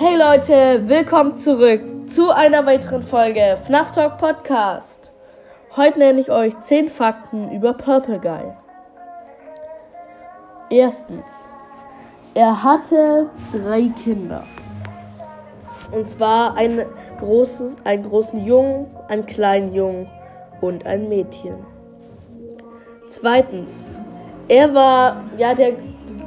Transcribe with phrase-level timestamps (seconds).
[0.00, 5.10] Hey Leute, willkommen zurück zu einer weiteren Folge FNAF Talk Podcast.
[5.74, 8.52] Heute nenne ich euch 10 Fakten über Purple Guy.
[10.70, 11.26] Erstens,
[12.32, 14.44] er hatte drei Kinder.
[15.90, 16.86] Und zwar ein
[17.18, 20.08] großes, einen großen Jungen, einen kleinen Jungen
[20.60, 21.56] und ein Mädchen.
[23.08, 24.00] Zweitens,
[24.46, 25.72] er war ja der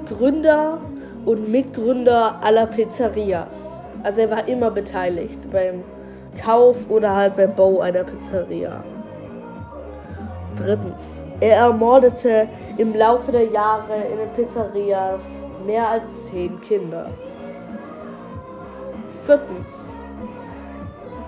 [0.09, 0.81] Gründer
[1.25, 3.79] und Mitgründer aller Pizzerias.
[4.04, 5.83] Also er war immer beteiligt beim
[6.43, 8.83] Kauf oder halt beim Bau einer Pizzeria.
[10.57, 15.21] Drittens, er ermordete im Laufe der Jahre in den Pizzerias
[15.65, 17.10] mehr als zehn Kinder.
[19.24, 19.69] Viertens,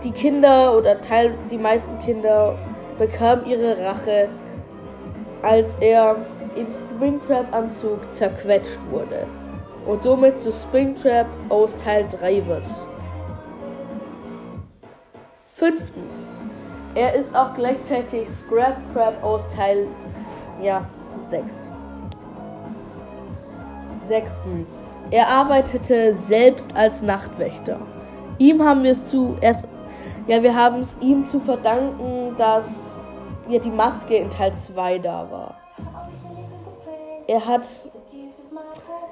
[0.04, 2.56] die Kinder oder Teil, die meisten Kinder
[2.98, 4.28] bekamen ihre Rache,
[5.44, 6.16] als er
[6.56, 9.26] im Springtrap-Anzug zerquetscht wurde
[9.86, 12.66] und somit zu Springtrap aus Teil 3 wird.
[15.48, 16.40] Fünftens.
[16.96, 19.88] Er ist auch gleichzeitig Scrap Trap aus Teil
[20.62, 20.86] ja,
[21.30, 21.54] 6.
[24.08, 24.70] Sechstens.
[25.12, 27.80] Er arbeitete selbst als Nachtwächter.
[28.38, 29.68] Ihm haben wir es zu erst
[30.26, 32.98] ja, wir haben es ihm zu verdanken, dass
[33.50, 35.56] ja die Maske in Teil 2 da war.
[37.28, 37.64] Er hat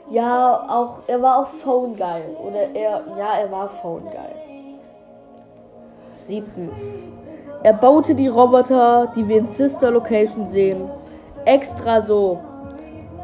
[0.10, 2.22] ja, auch, er war auch Phone Guy.
[2.44, 4.78] Oder er, ja, er war Phone Guy.
[6.10, 7.00] Siebtens.
[7.64, 10.90] Er baute die Roboter, die wir in Sister Location sehen,
[11.46, 12.40] extra so,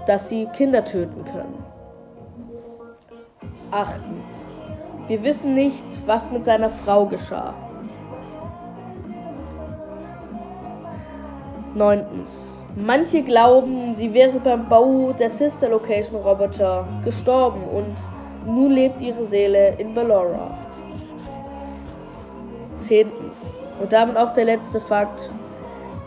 [0.05, 1.63] dass sie Kinder töten können.
[3.71, 4.27] Achtens.
[5.07, 7.53] Wir wissen nicht, was mit seiner Frau geschah.
[11.73, 12.56] Neuntens.
[12.79, 17.95] Manche glauben, sie wäre beim Bau der Sister Location Roboter gestorben und
[18.45, 20.55] nun lebt ihre Seele in Ballora.
[22.77, 23.47] Zehntens.
[23.81, 25.27] Und damit auch der letzte Fakt.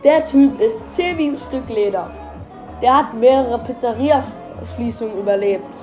[0.05, 2.09] Der Typ ist zäh wie ein Stück Leder.
[2.80, 5.77] Der hat mehrere Pizzeria-Schließungen überlebt.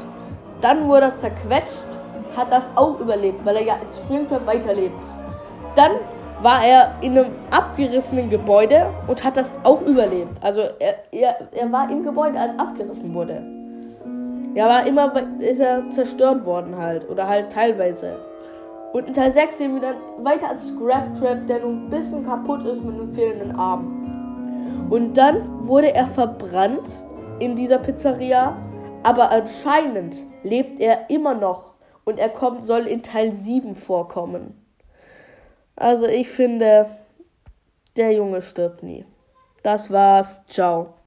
[0.62, 1.88] Dann wurde er zerquetscht,
[2.34, 5.06] hat das auch überlebt, weil er ja in Springtrap weiterlebt.
[5.76, 5.92] Dann
[6.42, 10.42] war er in einem abgerissenen Gebäude und hat das auch überlebt.
[10.42, 13.44] Also er, er, er war im Gebäude, als abgerissen wurde.
[14.56, 17.10] Er war immer, ist er zerstört worden halt.
[17.10, 18.18] Oder halt teilweise.
[18.94, 22.26] Und in Teil 6 sehen wir dann weiter als Scrap Trap, der nun ein bisschen
[22.26, 24.88] kaputt ist mit einem fehlenden Arm.
[24.90, 26.88] Und dann wurde er verbrannt
[27.40, 28.58] in dieser Pizzeria.
[29.04, 31.74] Aber anscheinend lebt er immer noch.
[32.06, 34.67] Und er kommt, soll in Teil 7 vorkommen.
[35.78, 36.88] Also ich finde,
[37.96, 39.06] der Junge stirbt nie.
[39.64, 40.42] Das war's.
[40.48, 40.96] Ciao.